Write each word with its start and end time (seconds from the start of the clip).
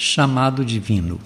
Chamado 0.00 0.64
divino. 0.64 1.18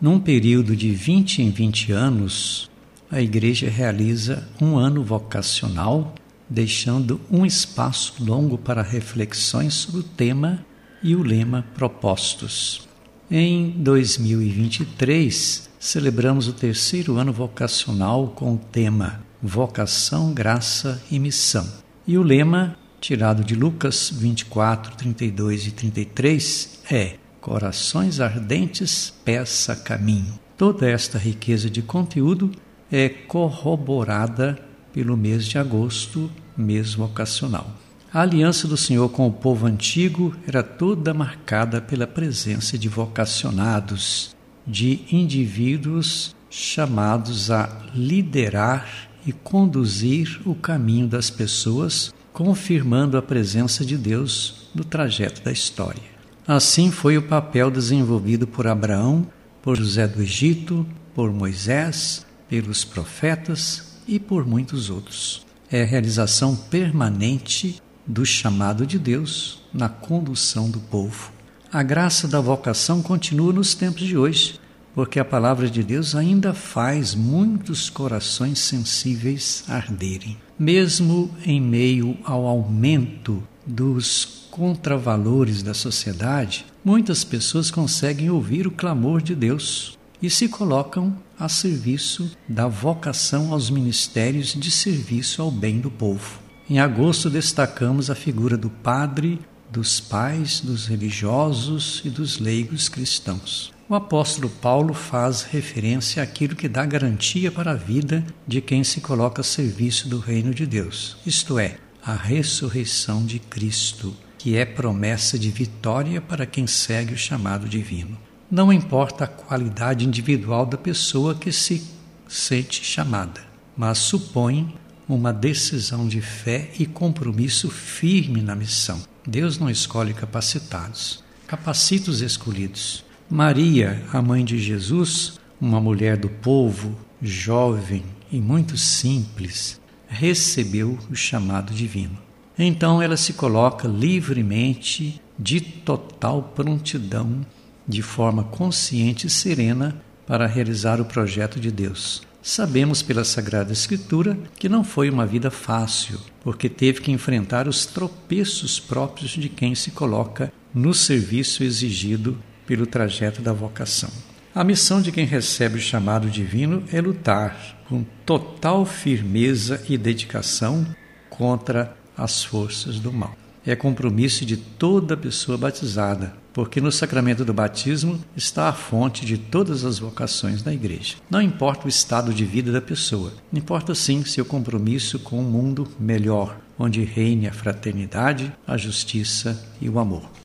Num 0.00 0.18
período 0.18 0.74
de 0.74 0.90
20 0.90 1.42
em 1.42 1.50
20 1.50 1.92
anos, 1.92 2.70
a 3.10 3.20
Igreja 3.20 3.68
realiza 3.68 4.48
um 4.58 4.78
ano 4.78 5.04
vocacional, 5.04 6.14
deixando 6.48 7.20
um 7.30 7.44
espaço 7.44 8.14
longo 8.18 8.56
para 8.56 8.80
reflexões 8.80 9.74
sobre 9.74 10.00
o 10.00 10.02
tema 10.02 10.64
e 11.02 11.14
o 11.14 11.22
lema 11.22 11.66
propostos. 11.74 12.88
Em 13.30 13.68
2023, 13.72 15.68
celebramos 15.78 16.48
o 16.48 16.54
terceiro 16.54 17.18
ano 17.18 17.34
vocacional 17.34 18.28
com 18.28 18.54
o 18.54 18.58
tema 18.58 19.20
Vocação, 19.42 20.32
Graça 20.32 21.02
e 21.10 21.18
Missão. 21.18 21.70
E 22.06 22.16
o 22.16 22.22
lema, 22.22 22.78
tirado 22.98 23.44
de 23.44 23.54
Lucas 23.54 24.10
24, 24.10 24.96
32 24.96 25.66
e 25.66 25.70
33, 25.70 26.80
é 26.90 27.19
Corações 27.40 28.20
ardentes, 28.20 29.14
peça 29.24 29.74
caminho. 29.74 30.38
Toda 30.58 30.88
esta 30.88 31.16
riqueza 31.16 31.70
de 31.70 31.80
conteúdo 31.80 32.50
é 32.92 33.08
corroborada 33.08 34.58
pelo 34.92 35.16
mês 35.16 35.46
de 35.46 35.56
agosto, 35.56 36.30
mês 36.54 36.92
vocacional. 36.92 37.70
A 38.12 38.20
aliança 38.20 38.68
do 38.68 38.76
Senhor 38.76 39.08
com 39.08 39.26
o 39.26 39.32
povo 39.32 39.66
antigo 39.66 40.36
era 40.46 40.62
toda 40.62 41.14
marcada 41.14 41.80
pela 41.80 42.06
presença 42.06 42.76
de 42.76 42.88
vocacionados, 42.88 44.36
de 44.66 45.00
indivíduos 45.10 46.36
chamados 46.50 47.50
a 47.50 47.86
liderar 47.94 49.08
e 49.24 49.32
conduzir 49.32 50.40
o 50.44 50.54
caminho 50.54 51.06
das 51.06 51.30
pessoas, 51.30 52.12
confirmando 52.32 53.16
a 53.16 53.22
presença 53.22 53.82
de 53.82 53.96
Deus 53.96 54.68
no 54.74 54.84
trajeto 54.84 55.40
da 55.42 55.52
história. 55.52 56.19
Assim 56.52 56.90
foi 56.90 57.16
o 57.16 57.22
papel 57.22 57.70
desenvolvido 57.70 58.44
por 58.44 58.66
Abraão, 58.66 59.24
por 59.62 59.76
José 59.76 60.08
do 60.08 60.20
Egito, 60.20 60.84
por 61.14 61.32
Moisés, 61.32 62.26
pelos 62.48 62.84
profetas 62.84 64.00
e 64.04 64.18
por 64.18 64.44
muitos 64.44 64.90
outros. 64.90 65.46
É 65.70 65.82
a 65.82 65.86
realização 65.86 66.56
permanente 66.56 67.80
do 68.04 68.26
chamado 68.26 68.84
de 68.84 68.98
Deus 68.98 69.62
na 69.72 69.88
condução 69.88 70.68
do 70.68 70.80
povo. 70.80 71.30
A 71.72 71.84
graça 71.84 72.26
da 72.26 72.40
vocação 72.40 73.00
continua 73.00 73.52
nos 73.52 73.76
tempos 73.76 74.02
de 74.02 74.18
hoje, 74.18 74.58
porque 74.92 75.20
a 75.20 75.24
palavra 75.24 75.70
de 75.70 75.84
Deus 75.84 76.16
ainda 76.16 76.52
faz 76.52 77.14
muitos 77.14 77.88
corações 77.88 78.58
sensíveis 78.58 79.62
arderem. 79.68 80.36
Mesmo 80.58 81.30
em 81.46 81.60
meio 81.60 82.18
ao 82.24 82.44
aumento 82.44 83.40
dos 83.70 84.48
contravalores 84.50 85.62
da 85.62 85.72
sociedade, 85.72 86.66
muitas 86.84 87.24
pessoas 87.24 87.70
conseguem 87.70 88.28
ouvir 88.28 88.66
o 88.66 88.70
clamor 88.70 89.22
de 89.22 89.34
Deus 89.34 89.98
e 90.20 90.28
se 90.28 90.48
colocam 90.48 91.16
a 91.38 91.48
serviço 91.48 92.30
da 92.46 92.68
vocação 92.68 93.52
aos 93.52 93.70
ministérios 93.70 94.54
de 94.54 94.70
serviço 94.70 95.40
ao 95.40 95.50
bem 95.50 95.80
do 95.80 95.90
povo. 95.90 96.40
Em 96.68 96.78
agosto 96.78 97.30
destacamos 97.30 98.10
a 98.10 98.14
figura 98.14 98.56
do 98.56 98.68
padre, 98.68 99.40
dos 99.70 100.00
pais, 100.00 100.60
dos 100.60 100.86
religiosos 100.86 102.02
e 102.04 102.10
dos 102.10 102.38
leigos 102.38 102.88
cristãos. 102.88 103.72
O 103.88 103.94
apóstolo 103.94 104.48
Paulo 104.48 104.94
faz 104.94 105.42
referência 105.42 106.22
àquilo 106.22 106.54
que 106.54 106.68
dá 106.68 106.84
garantia 106.84 107.50
para 107.50 107.72
a 107.72 107.74
vida 107.74 108.24
de 108.46 108.60
quem 108.60 108.84
se 108.84 109.00
coloca 109.00 109.40
a 109.40 109.44
serviço 109.44 110.08
do 110.08 110.18
reino 110.18 110.54
de 110.54 110.64
Deus, 110.64 111.16
isto 111.26 111.58
é, 111.58 111.76
a 112.04 112.14
ressurreição 112.14 113.24
de 113.24 113.38
Cristo 113.38 114.16
que 114.40 114.56
é 114.56 114.64
promessa 114.64 115.38
de 115.38 115.50
vitória 115.50 116.18
para 116.18 116.46
quem 116.46 116.66
segue 116.66 117.12
o 117.12 117.18
chamado 117.18 117.68
divino. 117.68 118.16
Não 118.50 118.72
importa 118.72 119.24
a 119.24 119.28
qualidade 119.28 120.06
individual 120.06 120.64
da 120.64 120.78
pessoa 120.78 121.34
que 121.34 121.52
se 121.52 121.86
sente 122.26 122.82
chamada, 122.82 123.42
mas 123.76 123.98
supõe 123.98 124.74
uma 125.06 125.30
decisão 125.30 126.08
de 126.08 126.22
fé 126.22 126.70
e 126.78 126.86
compromisso 126.86 127.68
firme 127.68 128.40
na 128.40 128.54
missão. 128.54 129.02
Deus 129.26 129.58
não 129.58 129.68
escolhe 129.68 130.14
capacitados, 130.14 131.22
capacita 131.46 132.10
os 132.10 132.22
escolhidos. 132.22 133.04
Maria, 133.28 134.02
a 134.10 134.22
mãe 134.22 134.42
de 134.42 134.58
Jesus, 134.58 135.38
uma 135.60 135.80
mulher 135.80 136.16
do 136.16 136.30
povo, 136.30 136.96
jovem 137.20 138.04
e 138.32 138.40
muito 138.40 138.78
simples, 138.78 139.79
recebeu 140.10 140.98
o 141.08 141.14
chamado 141.14 141.72
divino. 141.72 142.18
Então 142.58 143.00
ela 143.00 143.16
se 143.16 143.32
coloca 143.32 143.88
livremente, 143.88 145.22
de 145.38 145.60
total 145.60 146.52
prontidão, 146.54 147.46
de 147.88 148.02
forma 148.02 148.44
consciente 148.44 149.28
e 149.28 149.30
serena 149.30 150.02
para 150.26 150.46
realizar 150.46 151.00
o 151.00 151.06
projeto 151.06 151.58
de 151.58 151.70
Deus. 151.70 152.22
Sabemos 152.42 153.02
pela 153.02 153.24
Sagrada 153.24 153.72
Escritura 153.72 154.36
que 154.58 154.68
não 154.68 154.82
foi 154.82 155.08
uma 155.08 155.26
vida 155.26 155.50
fácil, 155.50 156.18
porque 156.42 156.68
teve 156.68 157.00
que 157.00 157.12
enfrentar 157.12 157.68
os 157.68 157.86
tropeços 157.86 158.80
próprios 158.80 159.30
de 159.30 159.48
quem 159.48 159.74
se 159.74 159.92
coloca 159.92 160.52
no 160.74 160.92
serviço 160.92 161.62
exigido 161.62 162.36
pelo 162.66 162.86
trajeto 162.86 163.40
da 163.40 163.52
vocação. 163.52 164.10
A 164.52 164.64
missão 164.64 165.00
de 165.00 165.12
quem 165.12 165.24
recebe 165.24 165.76
o 165.76 165.80
chamado 165.80 166.28
divino 166.28 166.82
é 166.92 167.00
lutar 167.00 167.78
com 167.88 168.04
total 168.26 168.84
firmeza 168.84 169.80
e 169.88 169.96
dedicação 169.96 170.84
contra 171.28 171.96
as 172.16 172.42
forças 172.42 172.98
do 172.98 173.12
mal. 173.12 173.36
É 173.64 173.76
compromisso 173.76 174.44
de 174.44 174.56
toda 174.56 175.16
pessoa 175.16 175.56
batizada, 175.56 176.34
porque 176.52 176.80
no 176.80 176.90
sacramento 176.90 177.44
do 177.44 177.54
batismo 177.54 178.18
está 178.36 178.68
a 178.68 178.72
fonte 178.72 179.24
de 179.24 179.38
todas 179.38 179.84
as 179.84 180.00
vocações 180.00 180.62
da 180.62 180.72
igreja. 180.72 181.14
Não 181.30 181.40
importa 181.40 181.86
o 181.86 181.88
estado 181.88 182.34
de 182.34 182.44
vida 182.44 182.72
da 182.72 182.80
pessoa, 182.80 183.32
importa 183.52 183.94
sim 183.94 184.24
seu 184.24 184.44
compromisso 184.44 185.20
com 185.20 185.38
um 185.38 185.48
mundo 185.48 185.86
melhor, 185.98 186.58
onde 186.76 187.04
reine 187.04 187.46
a 187.46 187.52
fraternidade, 187.52 188.52
a 188.66 188.76
justiça 188.76 189.62
e 189.80 189.88
o 189.88 189.98
amor. 189.98 190.30